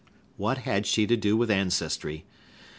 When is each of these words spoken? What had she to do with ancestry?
What 0.35 0.57
had 0.57 0.87
she 0.87 1.05
to 1.05 1.15
do 1.15 1.37
with 1.37 1.51
ancestry? 1.51 2.25